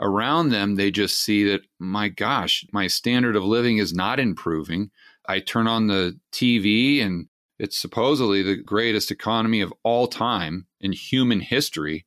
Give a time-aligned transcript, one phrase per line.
[0.00, 4.90] Around them, they just see that, my gosh, my standard of living is not improving.
[5.26, 7.26] I turn on the TV and
[7.58, 12.06] it's supposedly the greatest economy of all time in human history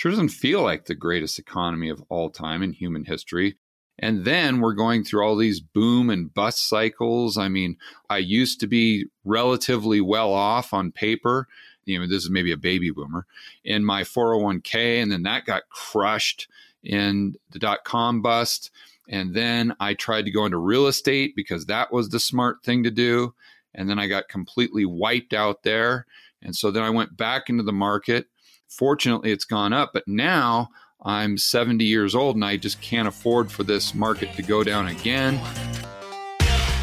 [0.00, 3.56] sure doesn't feel like the greatest economy of all time in human history.
[3.98, 7.36] And then we're going through all these boom and bust cycles.
[7.36, 7.76] I mean,
[8.08, 11.48] I used to be relatively well off on paper.
[11.84, 13.26] You know, this is maybe a baby boomer
[13.62, 16.48] in my 401k, and then that got crushed
[16.82, 18.70] in the dot com bust.
[19.08, 22.84] And then I tried to go into real estate because that was the smart thing
[22.84, 23.34] to do.
[23.74, 26.06] And then I got completely wiped out there.
[26.42, 28.26] And so then I went back into the market
[28.70, 30.70] Fortunately, it's gone up, but now
[31.02, 34.86] I'm 70 years old and I just can't afford for this market to go down
[34.86, 35.40] again.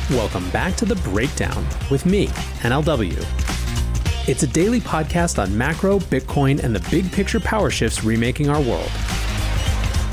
[0.09, 2.28] Welcome back to The Breakdown with me,
[2.61, 3.17] NLW.
[4.28, 8.61] It's a daily podcast on macro, Bitcoin, and the big picture power shifts remaking our
[8.61, 8.92] world.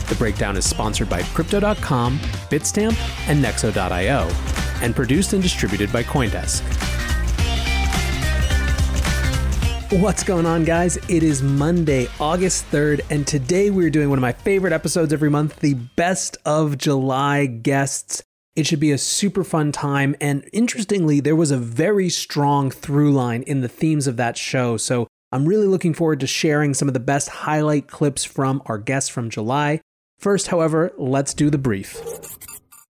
[0.08, 2.18] The Breakdown is sponsored by Crypto.com,
[2.50, 4.28] Bitstamp, and Nexo.io,
[4.82, 6.62] and produced and distributed by Coindesk.
[10.00, 10.96] What's going on, guys?
[11.08, 15.30] It is Monday, August 3rd, and today we're doing one of my favorite episodes every
[15.30, 18.22] month the Best of July guests.
[18.56, 23.12] It should be a super fun time, and interestingly, there was a very strong through
[23.12, 24.76] line in the themes of that show.
[24.76, 28.78] So I'm really looking forward to sharing some of the best highlight clips from our
[28.78, 29.80] guests from July.
[30.24, 32.00] First, however, let's do the brief.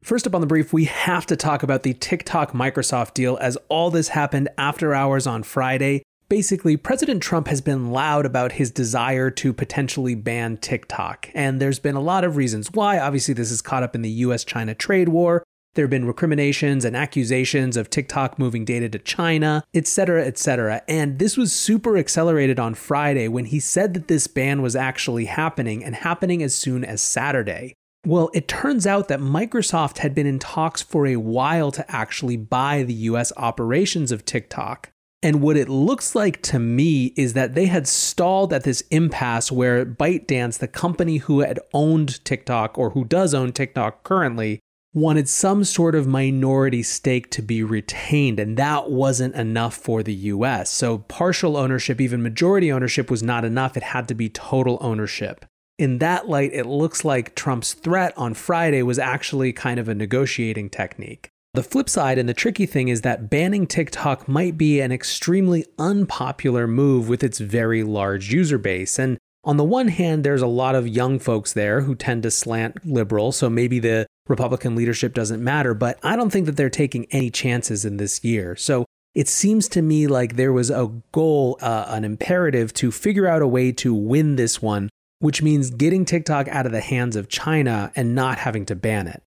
[0.02, 3.58] First up on the brief, we have to talk about the TikTok Microsoft deal as
[3.68, 6.04] all this happened after hours on Friday.
[6.30, 11.80] Basically, President Trump has been loud about his desire to potentially ban TikTok, and there's
[11.80, 12.98] been a lot of reasons why.
[12.98, 15.44] Obviously, this is caught up in the US China trade war.
[15.78, 20.82] There have been recriminations and accusations of TikTok moving data to China, etc., etc.
[20.88, 25.26] And this was super accelerated on Friday when he said that this ban was actually
[25.26, 27.76] happening and happening as soon as Saturday.
[28.08, 32.38] Well, it turns out that Microsoft had been in talks for a while to actually
[32.38, 34.90] buy the US operations of TikTok.
[35.22, 39.52] And what it looks like to me is that they had stalled at this impasse
[39.52, 44.60] where ByteDance, the company who had owned TikTok or who does own TikTok currently,
[44.98, 50.14] wanted some sort of minority stake to be retained, and that wasn't enough for the
[50.14, 50.70] US.
[50.70, 53.78] So, partial ownership, even majority ownership, was not enough.
[53.78, 55.46] It had to be total ownership.
[55.78, 59.94] In that light, it looks like Trump's threat on Friday was actually kind of a
[59.94, 61.30] negotiating technique.
[61.54, 65.66] The flip side and the tricky thing is that banning TikTok might be an extremely
[65.78, 69.00] unpopular move with its very large user base.
[69.00, 72.32] And on the one hand, there's a lot of young folks there who tend to
[72.32, 76.70] slant liberal, so maybe the Republican leadership doesn't matter, but I don't think that they're
[76.70, 78.56] taking any chances in this year.
[78.56, 83.28] So it seems to me like there was a goal, uh, an imperative to figure
[83.28, 84.90] out a way to win this one,
[85.20, 89.08] which means getting TikTok out of the hands of China and not having to ban
[89.08, 89.24] it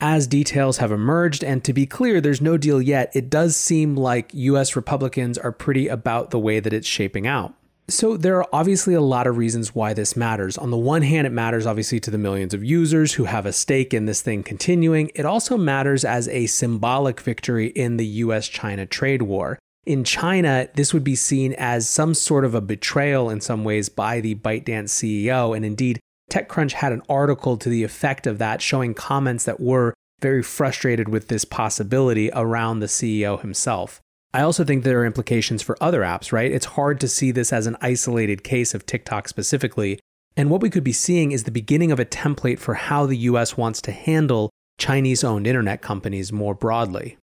[0.00, 1.44] as details have emerged.
[1.44, 3.10] And to be clear, there's no deal yet.
[3.14, 7.54] It does seem like US Republicans are pretty about the way that it's shaping out.
[7.90, 10.56] So, there are obviously a lot of reasons why this matters.
[10.56, 13.52] On the one hand, it matters obviously to the millions of users who have a
[13.52, 15.10] stake in this thing continuing.
[15.16, 19.58] It also matters as a symbolic victory in the US China trade war.
[19.86, 23.88] In China, this would be seen as some sort of a betrayal in some ways
[23.88, 25.98] by the ByteDance CEO, and indeed,
[26.30, 31.08] TechCrunch had an article to the effect of that, showing comments that were very frustrated
[31.08, 34.00] with this possibility around the CEO himself.
[34.32, 36.52] I also think there are implications for other apps, right?
[36.52, 39.98] It's hard to see this as an isolated case of TikTok specifically.
[40.36, 43.16] And what we could be seeing is the beginning of a template for how the
[43.16, 47.18] US wants to handle Chinese owned internet companies more broadly.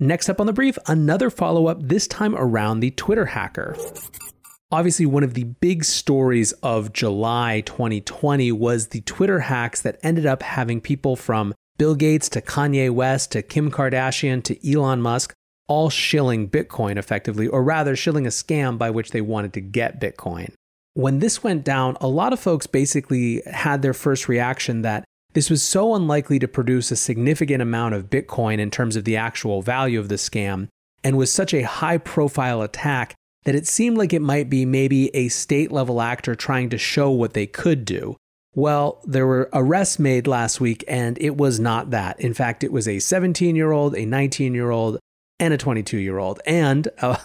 [0.00, 3.76] Next up on the brief, another follow up, this time around the Twitter hacker.
[4.70, 10.24] Obviously, one of the big stories of July 2020 was the Twitter hacks that ended
[10.24, 15.34] up having people from Bill Gates to Kanye West to Kim Kardashian to Elon Musk
[15.68, 20.00] all shilling Bitcoin effectively, or rather, shilling a scam by which they wanted to get
[20.00, 20.52] Bitcoin.
[20.94, 25.04] When this went down, a lot of folks basically had their first reaction that
[25.34, 29.16] this was so unlikely to produce a significant amount of Bitcoin in terms of the
[29.16, 30.68] actual value of the scam,
[31.04, 35.14] and was such a high profile attack that it seemed like it might be maybe
[35.14, 38.16] a state level actor trying to show what they could do.
[38.54, 42.20] Well, there were arrests made last week, and it was not that.
[42.20, 44.98] In fact, it was a 17 year old, a 19 year old,
[45.40, 46.40] and a 22 year old.
[46.46, 47.16] And uh,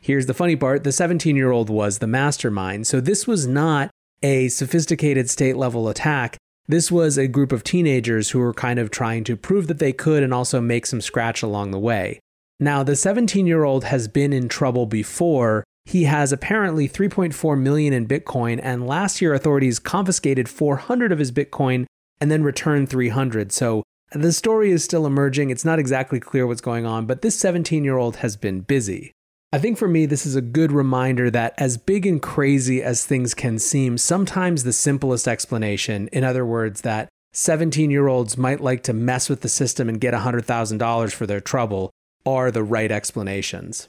[0.00, 2.86] here's the funny part the 17 year old was the mastermind.
[2.86, 3.90] So this was not
[4.22, 6.36] a sophisticated state level attack.
[6.68, 9.92] This was a group of teenagers who were kind of trying to prove that they
[9.92, 12.20] could and also make some scratch along the way.
[12.60, 15.64] Now, the 17 year old has been in trouble before.
[15.84, 21.32] He has apparently 3.4 million in Bitcoin, and last year authorities confiscated 400 of his
[21.32, 21.86] Bitcoin
[22.20, 23.50] and then returned 300.
[23.50, 23.82] So
[24.14, 25.50] the story is still emerging.
[25.50, 29.12] It's not exactly clear what's going on, but this 17 year old has been busy.
[29.52, 33.04] I think for me, this is a good reminder that as big and crazy as
[33.04, 38.60] things can seem, sometimes the simplest explanation, in other words, that 17 year olds might
[38.60, 41.90] like to mess with the system and get $100,000 for their trouble,
[42.24, 43.88] are the right explanations.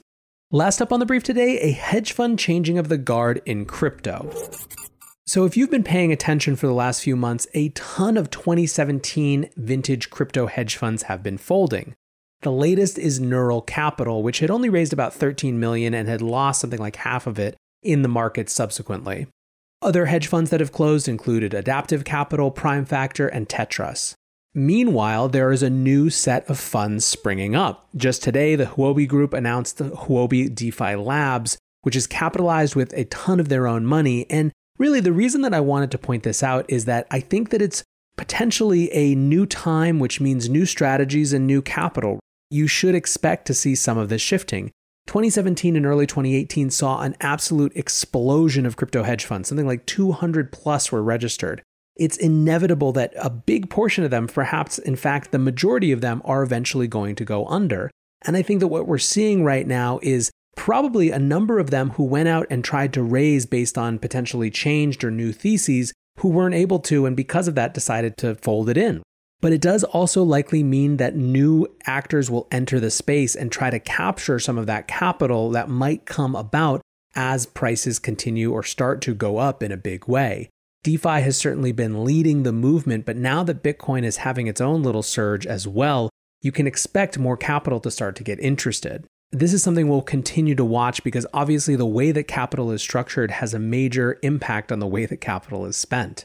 [0.50, 4.30] Last up on the brief today a hedge fund changing of the guard in crypto.
[5.26, 9.48] So, if you've been paying attention for the last few months, a ton of 2017
[9.56, 11.94] vintage crypto hedge funds have been folding.
[12.42, 16.60] The latest is Neural Capital, which had only raised about 13 million and had lost
[16.60, 19.26] something like half of it in the market subsequently.
[19.80, 24.14] Other hedge funds that have closed included Adaptive Capital, Prime Factor, and Tetras.
[24.52, 27.88] Meanwhile, there is a new set of funds springing up.
[27.96, 33.04] Just today, the Huobi Group announced the Huobi DeFi Labs, which is capitalized with a
[33.06, 34.26] ton of their own money.
[34.30, 37.50] And really, the reason that I wanted to point this out is that I think
[37.50, 37.82] that it's
[38.16, 42.20] potentially a new time, which means new strategies and new capital.
[42.50, 44.70] You should expect to see some of this shifting.
[45.06, 49.48] 2017 and early 2018 saw an absolute explosion of crypto hedge funds.
[49.48, 51.62] Something like 200 plus were registered
[51.96, 56.22] it's inevitable that a big portion of them, perhaps in fact the majority of them,
[56.24, 57.90] are eventually going to go under.
[58.22, 61.90] And I think that what we're seeing right now is probably a number of them
[61.90, 66.28] who went out and tried to raise based on potentially changed or new theses who
[66.28, 69.02] weren't able to, and because of that, decided to fold it in.
[69.40, 73.68] But it does also likely mean that new actors will enter the space and try
[73.70, 76.80] to capture some of that capital that might come about
[77.14, 80.48] as prices continue or start to go up in a big way.
[80.82, 84.82] DeFi has certainly been leading the movement, but now that Bitcoin is having its own
[84.82, 86.10] little surge as well,
[86.42, 89.06] you can expect more capital to start to get interested.
[89.34, 93.32] This is something we'll continue to watch because obviously the way that capital is structured
[93.32, 96.24] has a major impact on the way that capital is spent.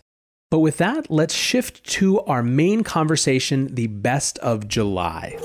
[0.51, 5.39] But with that, let's shift to our main conversation the best of July.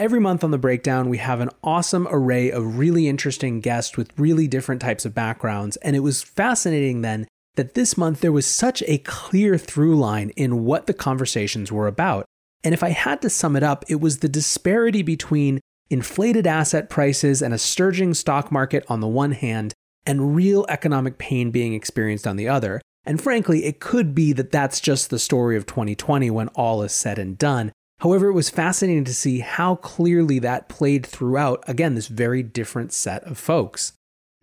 [0.00, 4.18] Every month on the breakdown, we have an awesome array of really interesting guests with
[4.18, 5.76] really different types of backgrounds.
[5.76, 10.30] And it was fascinating then that this month there was such a clear through line
[10.30, 12.26] in what the conversations were about.
[12.64, 16.88] And if I had to sum it up, it was the disparity between inflated asset
[16.88, 19.74] prices and a surging stock market on the one hand,
[20.06, 22.80] and real economic pain being experienced on the other.
[23.06, 26.92] And frankly, it could be that that's just the story of 2020 when all is
[26.92, 27.72] said and done.
[28.00, 32.92] However, it was fascinating to see how clearly that played throughout, again, this very different
[32.92, 33.92] set of folks.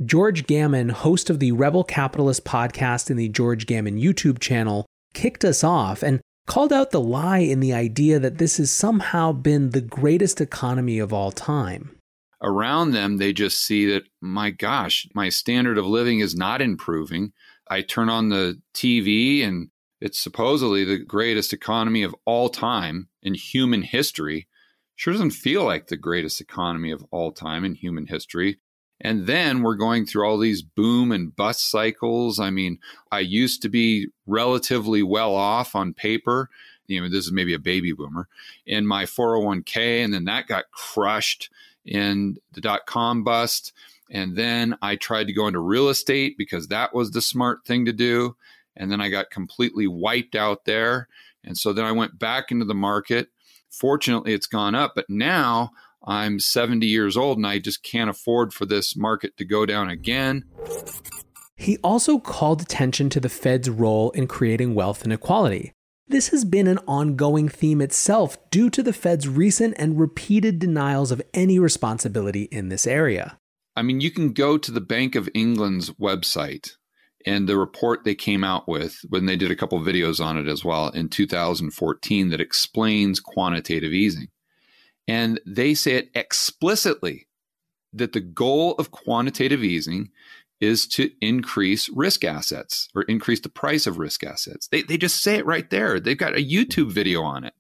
[0.04, 5.44] George Gammon, host of the Rebel Capitalist podcast and the George Gammon YouTube channel, kicked
[5.44, 6.22] us off and
[6.52, 11.00] called out the lie in the idea that this has somehow been the greatest economy
[11.00, 11.98] of all time.
[12.42, 17.32] Around them, they just see that, my gosh, my standard of living is not improving.
[17.70, 19.70] I turn on the TV and
[20.02, 24.50] it's supposedly the greatest economy of all time in human history.
[24.98, 28.60] Sure doesn't feel like the greatest economy of all time in human history.
[29.02, 32.40] And then we're going through all these boom and bust cycles.
[32.40, 32.78] I mean,
[33.12, 36.50] I used to be relatively well off on paper.
[36.88, 38.28] You know, this is maybe a baby boomer
[38.66, 41.50] in my 401k, and then that got crushed
[41.84, 43.74] in the dot com bust.
[44.10, 47.86] And then I tried to go into real estate because that was the smart thing
[47.86, 48.36] to do.
[48.76, 51.08] And then I got completely wiped out there.
[51.44, 53.30] And so then I went back into the market.
[53.70, 55.72] Fortunately, it's gone up, but now
[56.06, 59.90] I'm 70 years old and I just can't afford for this market to go down
[59.90, 60.44] again.
[61.56, 65.74] He also called attention to the Fed's role in creating wealth inequality.
[66.08, 71.12] This has been an ongoing theme itself due to the Fed's recent and repeated denials
[71.12, 73.38] of any responsibility in this area.
[73.76, 76.72] I mean, you can go to the Bank of England's website
[77.26, 80.48] and the report they came out with when they did a couple videos on it
[80.48, 84.28] as well in 2014 that explains quantitative easing.
[85.08, 87.28] And they say it explicitly
[87.94, 90.10] that the goal of quantitative easing
[90.62, 94.68] is to increase risk assets or increase the price of risk assets.
[94.68, 96.00] They, they just say it right there.
[96.00, 97.54] They've got a YouTube video on it.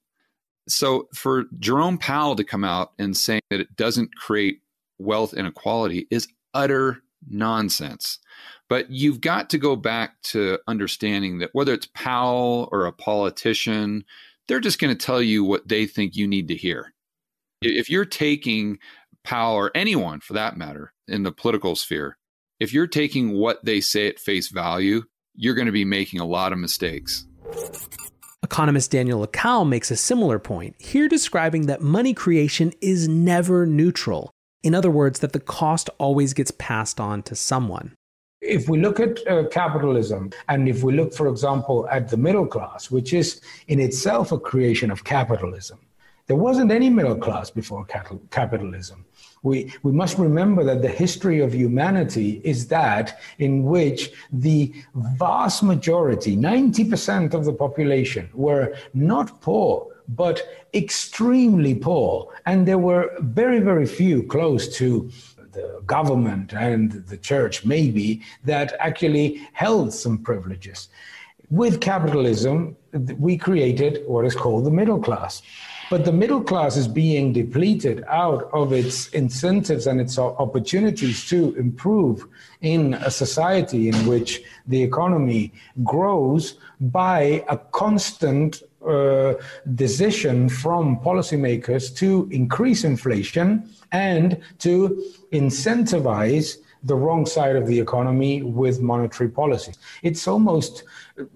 [0.70, 4.62] So for Jerome Powell to come out and say that it doesn't create
[5.00, 8.20] wealth inequality is utter nonsense.
[8.70, 14.06] But you've got to go back to understanding that whether it's Powell or a politician,
[14.48, 16.94] they're just going to tell you what they think you need to hear.
[17.62, 18.80] If you're taking
[19.24, 22.18] Powell or anyone for that matter in the political sphere,
[22.60, 25.04] if you're taking what they say at face value,
[25.36, 27.28] you're going to be making a lot of mistakes.
[28.42, 34.32] Economist Daniel Lacalle makes a similar point, here describing that money creation is never neutral.
[34.64, 37.94] In other words, that the cost always gets passed on to someone.
[38.42, 42.48] If we look at uh, capitalism, and if we look, for example, at the middle
[42.48, 45.80] class, which is in itself a creation of capitalism,
[46.32, 47.86] there wasn't any middle class before
[48.30, 49.04] capitalism.
[49.44, 55.62] We, we must remember that the history of humanity is that in which the vast
[55.62, 60.42] majority, 90% of the population, were not poor, but
[60.74, 62.34] extremely poor.
[62.46, 65.12] And there were very, very few close to
[65.52, 70.88] the government and the church, maybe, that actually held some privileges.
[71.50, 72.78] With capitalism,
[73.20, 75.42] we created what is called the middle class.
[75.92, 81.54] But the middle class is being depleted out of its incentives and its opportunities to
[81.56, 82.26] improve
[82.62, 85.52] in a society in which the economy
[85.84, 89.34] grows by a constant uh,
[89.76, 98.42] decision from policymakers to increase inflation and to incentivize the wrong side of the economy
[98.42, 99.74] with monetary policy.
[100.02, 100.84] It's almost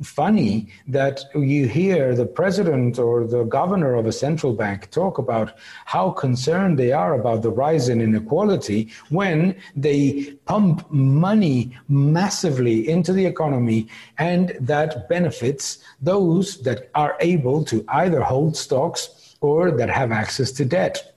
[0.01, 5.57] funny that you hear the president or the governor of a central bank talk about
[5.85, 13.13] how concerned they are about the rise in inequality when they pump money massively into
[13.13, 13.87] the economy
[14.17, 20.51] and that benefits those that are able to either hold stocks or that have access
[20.51, 21.13] to debt.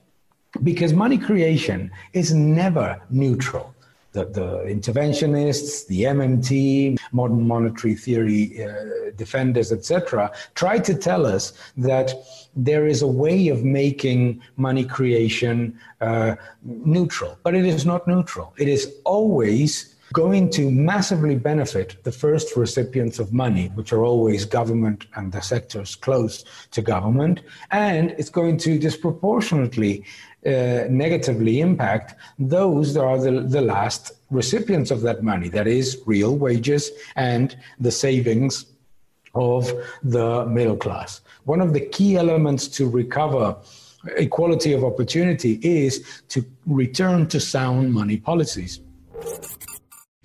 [0.63, 3.73] Because money creation is never neutral
[4.11, 11.53] the, the interventionists, the MMT, modern monetary theory uh, defenders, etc., try to tell us
[11.77, 12.13] that
[12.55, 18.53] there is a way of making money creation uh, neutral, but it is not neutral.
[18.57, 24.45] It is always going to massively benefit the first recipients of money, which are always
[24.45, 30.03] government and the sectors close to government, and it's going to disproportionately
[30.45, 36.01] uh, negatively impact those that are the, the last recipients of that money, that is,
[36.05, 38.65] real wages and the savings
[39.35, 41.21] of the middle class.
[41.43, 43.57] One of the key elements to recover
[44.15, 48.79] equality of opportunity is to return to sound money policies.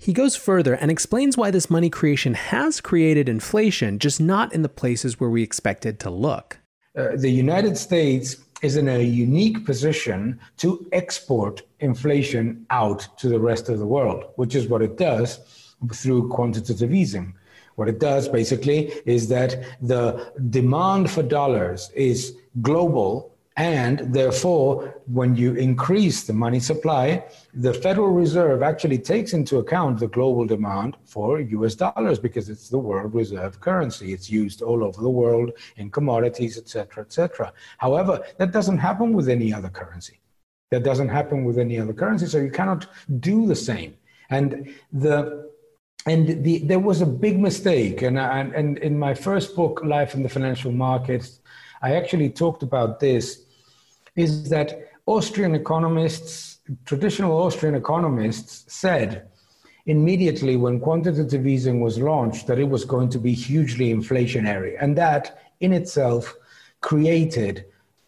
[0.05, 4.61] He goes further and explains why this money creation has created inflation, just not in
[4.61, 6.59] the places where we expected to look.
[6.95, 13.39] Uh, the United States is in a unique position to export inflation out to the
[13.39, 15.39] rest of the world, which is what it does
[15.91, 17.33] through quantitative easing.
[17.73, 25.35] What it does basically is that the demand for dollars is global and therefore, when
[25.35, 30.97] you increase the money supply, the Federal Reserve actually takes into account the global demand
[31.05, 34.11] for US dollars because it's the world reserve currency.
[34.11, 37.53] It's used all over the world in commodities, etc., etc.
[37.77, 40.19] However, that doesn't happen with any other currency.
[40.71, 42.87] That doesn't happen with any other currency, so you cannot
[43.21, 43.95] do the same.
[44.29, 45.45] And the
[46.07, 48.01] and the, there was a big mistake.
[48.03, 51.39] And, and, and in my first book, Life in the Financial Markets,
[51.81, 53.44] I actually talked about this
[54.15, 59.27] is that Austrian economists, traditional Austrian economists, said
[59.85, 64.97] immediately when quantitative easing was launched that it was going to be hugely inflationary, and
[64.97, 66.35] that in itself
[66.81, 67.65] created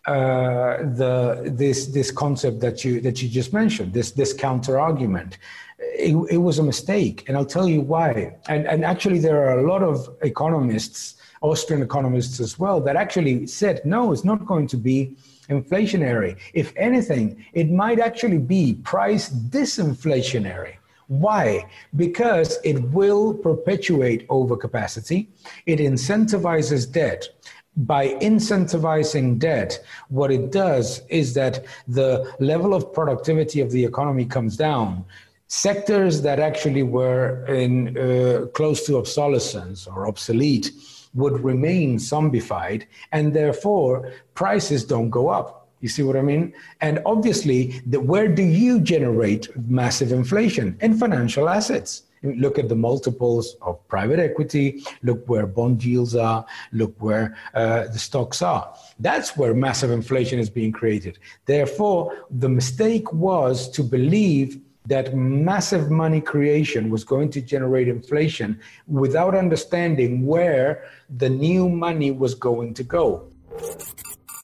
[0.08, 5.38] uh, the this this concept that you that you just mentioned, this this counter argument.
[5.80, 8.36] It, it, was a mistake, and I'll tell you why.
[8.48, 13.48] And and actually, there are a lot of economists, Austrian economists as well, that actually
[13.48, 15.18] said no, it's not going to be
[15.50, 16.38] inflationary.
[16.54, 20.76] If anything, it might actually be price disinflationary.
[21.08, 21.66] Why?
[21.96, 25.28] Because it will perpetuate overcapacity,
[25.66, 27.30] it incentivizes debt.
[27.78, 34.26] by incentivizing debt, what it does is that the level of productivity of the economy
[34.26, 35.06] comes down.
[35.48, 40.72] Sectors that actually were in uh, close to obsolescence or obsolete
[41.18, 45.68] would remain zombified, and therefore prices don't go up.
[45.82, 46.54] You see what I mean?
[46.82, 50.78] And obviously, the, where do you generate massive inflation?
[50.82, 52.04] In financial assets.
[52.24, 57.84] Look at the multiples of private equity, look where bond yields are, look where uh,
[57.88, 58.74] the stocks are.
[59.00, 61.20] That's where massive inflation is being created.
[61.46, 68.60] Therefore, the mistake was to believe that massive money creation was going to generate inflation
[68.88, 73.30] without understanding where the new money was going to go.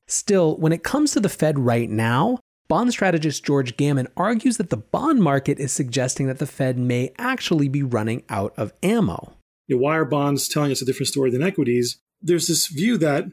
[0.08, 4.70] Still, when it comes to the Fed right now, Bond strategist George Gammon argues that
[4.70, 9.38] the bond market is suggesting that the Fed may actually be running out of ammo.
[9.68, 11.98] You know, why are bonds telling us a different story than equities?
[12.22, 13.26] There's this view that,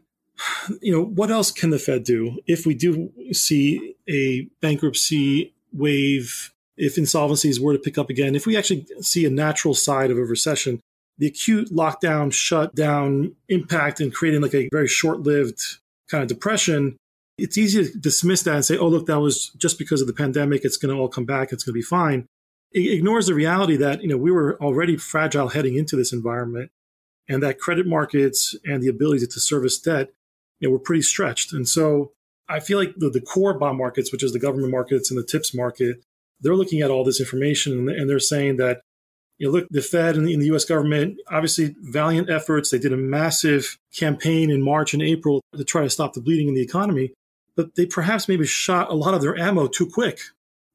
[0.80, 6.52] you know, what else can the Fed do if we do see a bankruptcy wave,
[6.80, 10.18] if insolvencies were to pick up again, if we actually see a natural side of
[10.18, 10.80] a recession,
[11.18, 15.60] the acute lockdown, shutdown impact and creating like a very short lived
[16.08, 16.96] kind of depression
[17.42, 20.12] it's easy to dismiss that and say, oh, look, that was just because of the
[20.12, 20.64] pandemic.
[20.64, 21.52] It's going to all come back.
[21.52, 22.26] It's going to be fine.
[22.72, 26.70] It ignores the reality that, you know, we were already fragile heading into this environment
[27.28, 30.10] and that credit markets and the ability to service debt,
[30.60, 31.52] you know, were pretty stretched.
[31.52, 32.12] And so
[32.49, 35.25] I feel like the, the core bond markets, which is the government markets and the
[35.25, 36.02] TIPS market,
[36.40, 38.80] they're looking at all this information and they're saying that,
[39.38, 40.64] you know, look, the Fed and the, and the U.S.
[40.64, 42.70] government, obviously valiant efforts.
[42.70, 46.49] They did a massive campaign in March and April to try to stop the bleeding
[46.49, 47.12] in the economy
[47.61, 50.20] but they perhaps maybe shot a lot of their ammo too quick.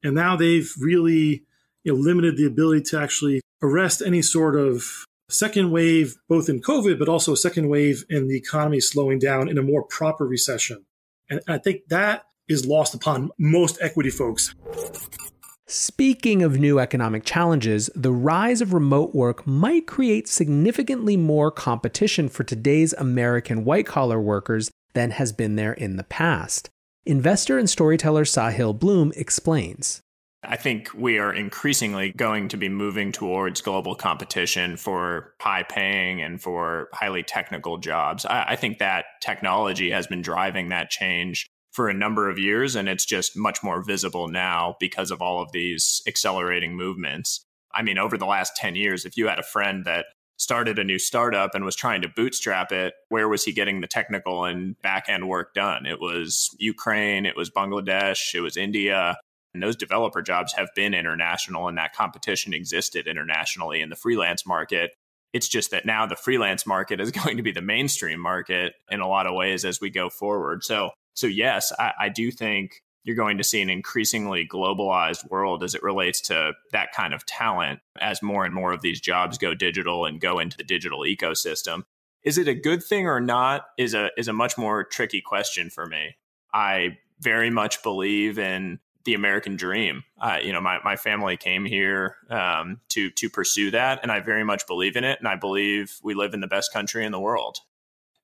[0.04, 1.42] And now they've really
[1.82, 4.84] you know, limited the ability to actually arrest any sort of
[5.28, 9.48] second wave, both in COVID, but also a second wave in the economy slowing down
[9.48, 10.84] in a more proper recession.
[11.28, 14.54] And I think that is lost upon most equity folks.
[15.68, 22.28] Speaking of new economic challenges, the rise of remote work might create significantly more competition
[22.28, 26.70] for today's American white collar workers than has been there in the past.
[27.04, 30.00] Investor and storyteller Sahil Bloom explains.
[30.44, 36.22] I think we are increasingly going to be moving towards global competition for high paying
[36.22, 38.24] and for highly technical jobs.
[38.24, 42.74] I, I, think that technology has been driving that change for a number of years,
[42.74, 47.44] and it's just much more visible now because of all of these accelerating movements.
[47.70, 50.06] I mean, over the last 10 years, if you had a friend that
[50.38, 53.86] started a new startup and was trying to bootstrap it, where was he getting the
[53.86, 55.84] technical and back end work done?
[55.84, 59.18] It was Ukraine, it was Bangladesh, it was India.
[59.52, 64.46] And those developer jobs have been international, and that competition existed internationally in the freelance
[64.46, 64.92] market.
[65.34, 69.00] It's just that now the freelance market is going to be the mainstream market in
[69.00, 70.64] a lot of ways as we go forward.
[70.64, 75.64] So, so yes, I, I do think you're going to see an increasingly globalized world
[75.64, 79.38] as it relates to that kind of talent as more and more of these jobs
[79.38, 81.84] go digital and go into the digital ecosystem.
[82.22, 85.70] Is it a good thing or not is a is a much more tricky question
[85.70, 86.16] for me.
[86.52, 90.02] I very much believe in the American dream.
[90.20, 94.18] Uh, you know, my, my family came here um, to to pursue that, and I
[94.18, 95.20] very much believe in it.
[95.20, 97.58] And I believe we live in the best country in the world.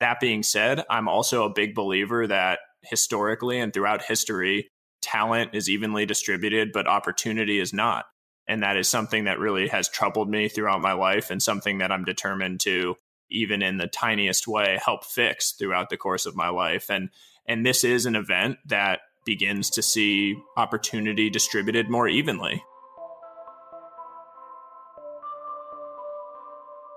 [0.00, 5.68] That being said, I'm also a big believer that historically and throughout history, talent is
[5.68, 8.06] evenly distributed, but opportunity is not.
[8.48, 11.92] And that is something that really has troubled me throughout my life and something that
[11.92, 12.96] I'm determined to,
[13.30, 16.90] even in the tiniest way, help fix throughout the course of my life.
[16.90, 17.10] And
[17.46, 22.62] and this is an event that begins to see opportunity distributed more evenly.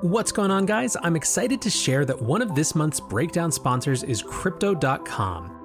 [0.01, 0.97] What's going on, guys?
[1.01, 5.64] I'm excited to share that one of this month's breakdown sponsors is Crypto.com.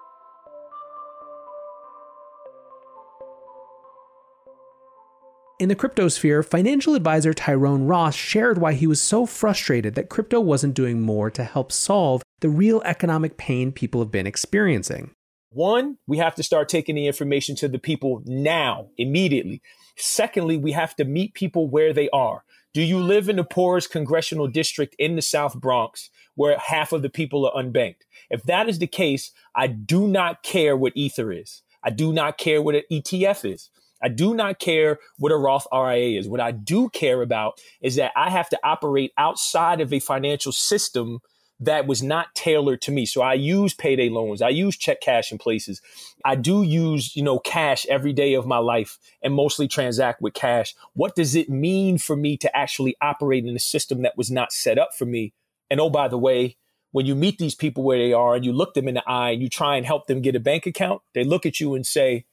[5.61, 10.39] In the cryptosphere, financial advisor Tyrone Ross shared why he was so frustrated that crypto
[10.39, 15.11] wasn't doing more to help solve the real economic pain people have been experiencing.
[15.51, 19.61] One, we have to start taking the information to the people now, immediately.
[19.97, 22.43] Secondly, we have to meet people where they are.
[22.73, 27.03] Do you live in the poorest congressional district in the South Bronx where half of
[27.03, 28.01] the people are unbanked?
[28.31, 31.61] If that is the case, I do not care what Ether is.
[31.83, 33.69] I do not care what an ETF is.
[34.01, 36.27] I do not care what a Roth RIA is.
[36.27, 40.51] What I do care about is that I have to operate outside of a financial
[40.51, 41.19] system
[41.61, 43.05] that was not tailored to me.
[43.05, 44.41] So I use payday loans.
[44.41, 45.79] I use check cash in places.
[46.25, 50.33] I do use, you know, cash every day of my life and mostly transact with
[50.33, 50.73] cash.
[50.93, 54.51] What does it mean for me to actually operate in a system that was not
[54.51, 55.33] set up for me?
[55.69, 56.57] And oh, by the way,
[56.91, 59.29] when you meet these people where they are and you look them in the eye
[59.29, 61.85] and you try and help them get a bank account, they look at you and
[61.85, 62.25] say,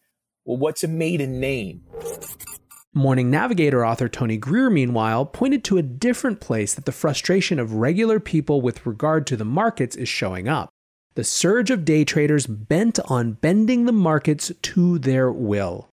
[0.49, 1.83] well, what's a maiden name?
[2.95, 7.75] Morning Navigator author Tony Greer, meanwhile, pointed to a different place that the frustration of
[7.75, 10.71] regular people with regard to the markets is showing up.
[11.17, 15.91] The surge of day traders bent on bending the markets to their will.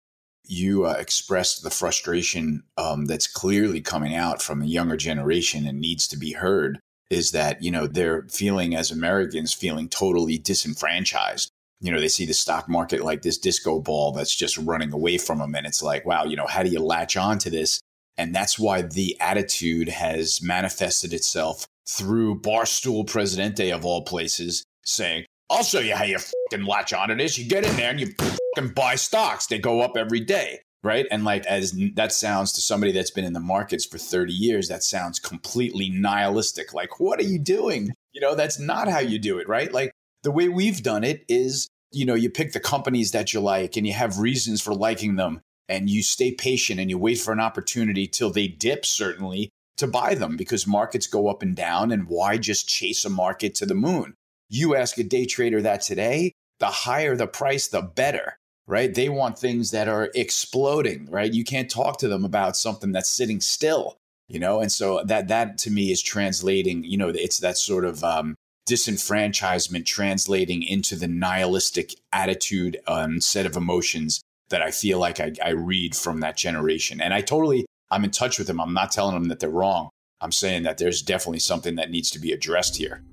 [0.46, 5.80] You uh, expressed the frustration um, that's clearly coming out from the younger generation and
[5.80, 11.50] needs to be heard is that, you know, they're feeling as Americans feeling totally disenfranchised
[11.84, 15.18] you know, they see the stock market like this disco ball that's just running away
[15.18, 15.54] from them.
[15.54, 17.82] And it's like, wow, you know, how do you latch on to this?
[18.18, 25.26] And that's why the attitude has manifested itself through Barstool Presidente of all places saying,
[25.50, 27.38] I'll show you how you fucking latch on to this.
[27.38, 29.48] You get in there and you fucking buy stocks.
[29.48, 30.62] They go up every day.
[30.84, 31.06] Right.
[31.12, 34.70] And like, as that sounds to somebody that's been in the markets for 30 years,
[34.70, 36.74] that sounds completely nihilistic.
[36.74, 37.94] Like, what are you doing?
[38.14, 39.50] You know, that's not how you do it.
[39.50, 39.72] Right.
[39.74, 39.92] Like,
[40.24, 43.78] the way we've done it is you know, you pick the companies that you like
[43.78, 47.32] and you have reasons for liking them and you stay patient and you wait for
[47.32, 51.92] an opportunity till they dip, certainly, to buy them because markets go up and down.
[51.92, 54.16] And why just chase a market to the moon?
[54.50, 58.94] You ask a day trader that today, the higher the price, the better, right?
[58.94, 61.32] They want things that are exploding, right?
[61.32, 64.62] You can't talk to them about something that's sitting still, you know?
[64.62, 68.36] And so that, that to me is translating, you know, it's that sort of, um,
[68.70, 75.34] disenfranchisement translating into the nihilistic attitude and set of emotions that I feel like I,
[75.44, 77.02] I, read from that generation.
[77.02, 78.62] And I totally, I'm in touch with them.
[78.62, 79.90] I'm not telling them that they're wrong.
[80.22, 83.04] I'm saying that there's definitely something that needs to be addressed here.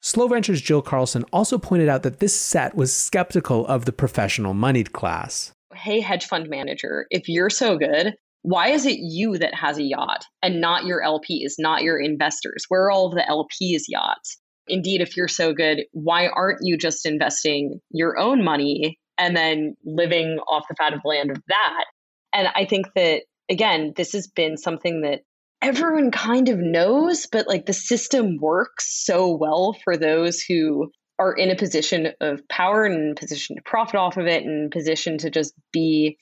[0.00, 4.54] Slow Ventures Jill Carlson also pointed out that this set was skeptical of the professional
[4.54, 5.52] moneyed class.
[5.74, 9.82] Hey, hedge fund manager, if you're so good, why is it you that has a
[9.82, 12.64] yacht and not your LPs, not your investors?
[12.68, 14.38] Where are all of the LPs' yachts?
[14.68, 19.76] Indeed, if you're so good, why aren't you just investing your own money and then
[19.84, 21.84] living off the fat of the land of that?
[22.32, 25.22] And I think that, again, this has been something that
[25.62, 31.32] everyone kind of knows, but like the system works so well for those who are
[31.32, 34.70] in a position of power and in a position to profit off of it and
[34.70, 36.16] position to just be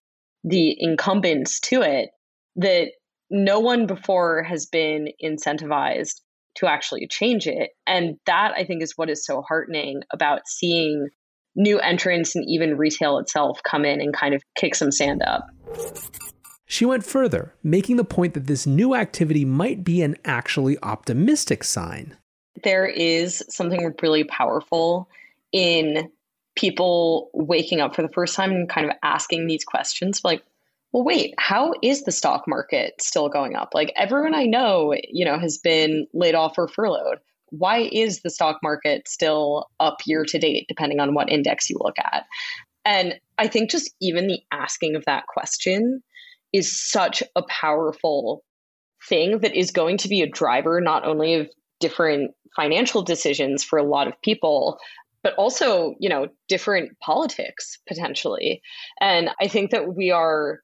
[0.47, 2.11] the incumbents to it
[2.55, 2.93] that
[3.29, 6.21] no one before has been incentivized
[6.55, 7.71] to actually change it.
[7.87, 11.09] And that I think is what is so heartening about seeing
[11.57, 15.47] new entrants and even retail itself come in and kind of kick some sand up.
[16.65, 21.65] She went further, making the point that this new activity might be an actually optimistic
[21.65, 22.17] sign.
[22.63, 25.09] There is something really powerful
[25.53, 26.11] in
[26.57, 30.42] people waking up for the first time and kind of asking these questions like
[30.92, 33.71] well wait how is the stock market still going up?
[33.75, 37.19] Like everyone i know you know has been laid off or furloughed.
[37.51, 41.77] Why is the stock market still up year to date depending on what index you
[41.79, 42.25] look at?
[42.85, 46.03] And i think just even the asking of that question
[46.53, 48.42] is such a powerful
[49.07, 53.79] thing that is going to be a driver not only of different financial decisions for
[53.79, 54.79] a lot of people
[55.27, 58.62] but also, you know, different politics potentially.
[59.01, 60.61] And I think that we are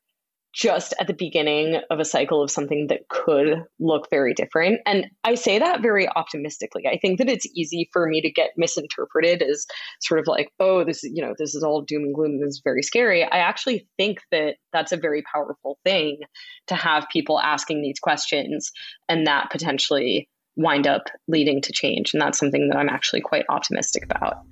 [0.55, 4.81] just at the beginning of a cycle of something that could look very different.
[4.87, 6.85] And I say that very optimistically.
[6.87, 9.67] I think that it's easy for me to get misinterpreted as
[10.01, 12.33] sort of like, oh, this is, you know, this is all doom and gloom.
[12.35, 13.25] And this is very scary.
[13.25, 16.21] I actually think that that's a very powerful thing
[16.69, 18.71] to have people asking these questions
[19.09, 22.13] and that potentially wind up leading to change.
[22.13, 24.45] And that's something that I'm actually quite optimistic about.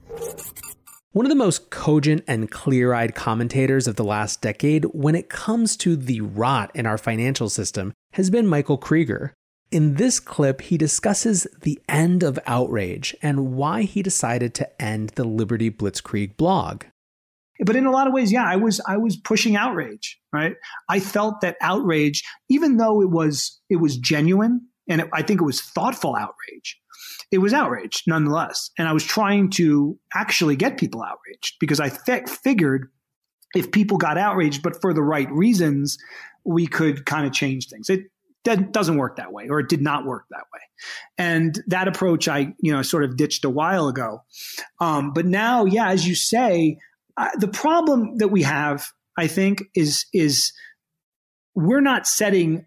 [1.12, 5.28] One of the most cogent and clear eyed commentators of the last decade when it
[5.28, 9.34] comes to the rot in our financial system has been Michael Krieger.
[9.72, 15.10] In this clip, he discusses the end of outrage and why he decided to end
[15.10, 16.84] the Liberty Blitzkrieg blog.
[17.64, 20.54] But in a lot of ways, yeah, I was I was pushing outrage, right?
[20.88, 25.40] I felt that outrage, even though it was it was genuine and it, I think
[25.40, 26.78] it was thoughtful outrage,
[27.30, 28.70] it was outrage nonetheless.
[28.76, 32.90] And I was trying to actually get people outraged because I figured
[33.54, 35.96] if people got outraged, but for the right reasons,
[36.44, 37.88] we could kind of change things.
[37.88, 38.10] It
[38.44, 40.60] doesn't work that way, or it did not work that way.
[41.18, 44.22] And that approach I, you know, sort of ditched a while ago.
[44.80, 46.78] Um, but now, yeah, as you say,
[47.38, 50.52] the problem that we have, I think, is is
[51.54, 52.64] we're not setting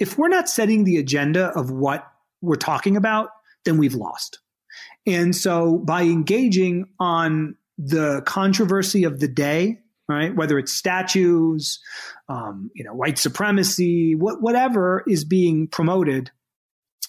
[0.00, 2.04] if we're not setting the agenda of what
[2.40, 3.28] we're talking about,
[3.64, 4.40] then we've lost.
[5.06, 11.78] And so by engaging on the controversy of the day, right, whether it's statues,
[12.28, 16.30] um, you know, white supremacy, what, whatever is being promoted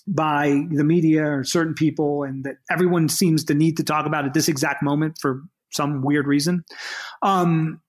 [0.08, 4.25] by the media or certain people, and that everyone seems to need to talk about
[4.25, 6.63] at this exact moment for some weird reason.
[7.21, 7.82] Um,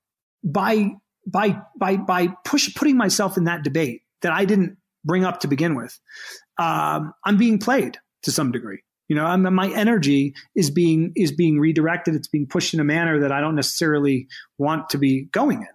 [0.45, 0.91] by
[1.27, 5.49] by by by push putting myself in that debate that I didn't bring up to
[5.49, 5.99] begin with,
[6.59, 8.83] um, I'm being played to some degree.
[9.09, 12.15] You know, I'm, my energy is being is being redirected.
[12.15, 15.69] It's being pushed in a manner that I don't necessarily want to be going in.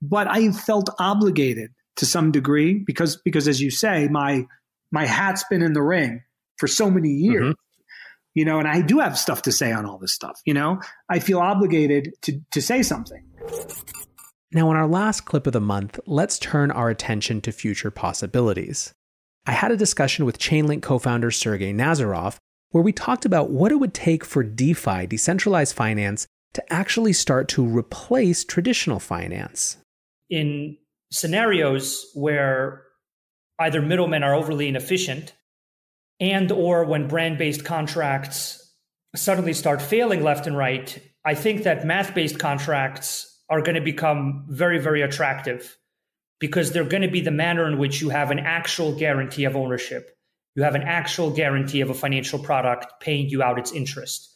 [0.00, 4.46] But I felt obligated to some degree because because as you say, my
[4.90, 6.22] my hat's been in the ring
[6.56, 7.44] for so many years.
[7.44, 7.52] Mm-hmm.
[8.34, 10.40] You know, and I do have stuff to say on all this stuff.
[10.46, 13.24] You know, I feel obligated to to say something.
[14.54, 18.92] Now, in our last clip of the month, let's turn our attention to future possibilities.
[19.46, 22.36] I had a discussion with Chainlink co founder Sergey Nazarov
[22.72, 27.48] where we talked about what it would take for DeFi, decentralized finance, to actually start
[27.48, 29.76] to replace traditional finance.
[30.28, 30.76] In
[31.10, 32.82] scenarios where
[33.58, 35.34] either middlemen are overly inefficient
[36.18, 38.74] and or when brand-based contracts
[39.14, 44.46] suddenly start failing left and right, I think that math-based contracts are going to become
[44.48, 45.76] very very attractive
[46.40, 49.54] because they're going to be the manner in which you have an actual guarantee of
[49.54, 50.16] ownership.
[50.56, 54.28] You have an actual guarantee of a financial product paying you out its interest.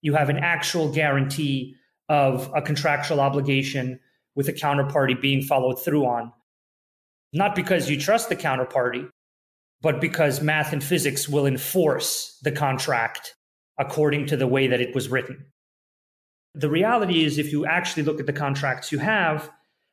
[0.00, 1.76] You have an actual guarantee
[2.08, 4.00] of a contractual obligation
[4.34, 6.32] with a counterparty being followed through on.
[7.32, 9.08] Not because you trust the counterparty,
[9.82, 13.36] but because math and physics will enforce the contract
[13.78, 15.46] according to the way that it was written.
[16.54, 19.50] The reality is, if you actually look at the contracts you have,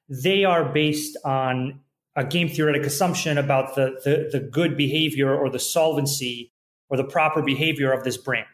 [0.10, 1.80] they are based on
[2.16, 6.52] a game theoretic assumption about the, the, the good behavior or the solvency
[6.90, 8.48] or the proper behavior of this brand.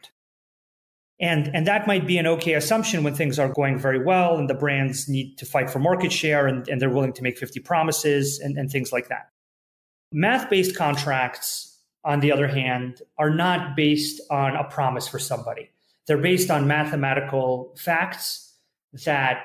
[1.20, 4.50] And, and that might be an okay assumption when things are going very well and
[4.50, 7.62] the brands need to fight for market share and, and they're willing to make 50
[7.62, 9.30] promises and, and things like that.
[10.12, 15.72] Math based contracts, on the other hand, are not based on a promise for somebody.
[16.08, 18.54] They're based on mathematical facts
[19.06, 19.44] that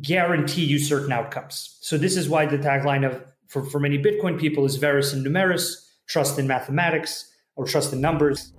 [0.00, 1.78] guarantee you certain outcomes.
[1.80, 5.22] So this is why the tagline of for, for many Bitcoin people is vires in
[5.22, 8.52] numeris, trust in mathematics or trust in numbers.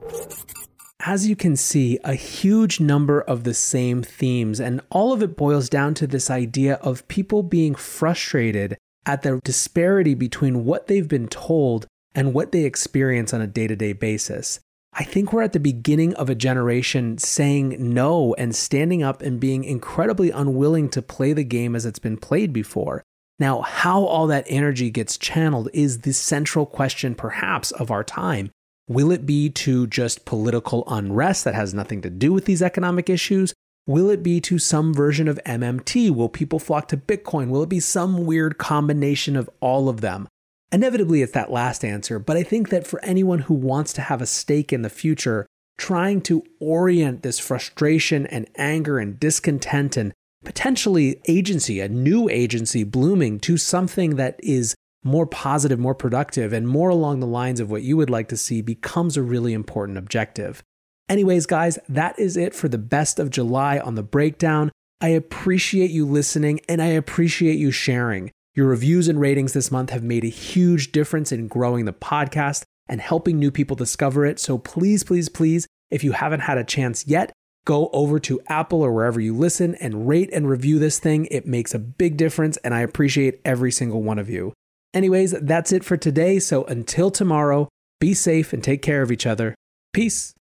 [1.00, 5.36] As you can see, a huge number of the same themes, and all of it
[5.36, 11.08] boils down to this idea of people being frustrated at the disparity between what they've
[11.08, 14.60] been told and what they experience on a day to day basis.
[14.96, 19.40] I think we're at the beginning of a generation saying no and standing up and
[19.40, 23.04] being incredibly unwilling to play the game as it's been played before.
[23.40, 28.52] Now, how all that energy gets channeled is the central question, perhaps, of our time.
[28.88, 33.10] Will it be to just political unrest that has nothing to do with these economic
[33.10, 33.54] issues?
[33.88, 36.12] Will it be to some version of MMT?
[36.12, 37.50] Will people flock to Bitcoin?
[37.50, 40.28] Will it be some weird combination of all of them?
[40.74, 44.24] Inevitably, it's that last answer, but I think that for anyone who wants to have
[44.24, 45.46] a stake in the future,
[45.78, 52.84] trying to orient this frustration and anger and discontent and potentially agency, a new agency
[52.84, 57.70] blooming to something that is more positive, more productive, and more along the lines of
[57.70, 60.64] what you would like to see becomes a really important objective.
[61.08, 64.72] Anyways, guys, that is it for the best of July on the breakdown.
[65.00, 68.32] I appreciate you listening and I appreciate you sharing.
[68.56, 72.66] Your reviews and ratings this month have made a huge difference in growing the podcast
[72.88, 74.40] and helping new people discover it.
[74.40, 77.32] So please, please, please, if you haven't had a chance yet,
[77.66, 81.28] go over to Apple or wherever you listen and rate and review this thing.
[81.32, 84.54] It makes a big difference, and I appreciate every single one of you.
[84.94, 86.38] Anyways, that's it for today.
[86.38, 89.56] So until tomorrow, be safe and take care of each other.
[89.94, 90.36] Peace.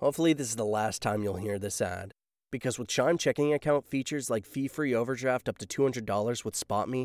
[0.00, 2.12] Hopefully, this is the last time you'll hear this ad.
[2.50, 7.04] Because with Chime checking account features like fee free overdraft up to $200 with SpotMe